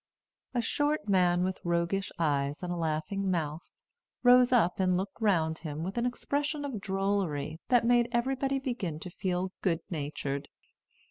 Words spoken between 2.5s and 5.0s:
and a laughing mouth, rose up and